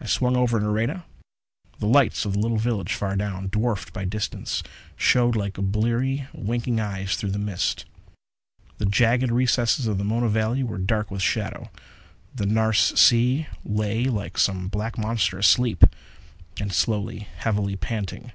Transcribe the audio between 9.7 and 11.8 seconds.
of the Mona valley were dark with shadow.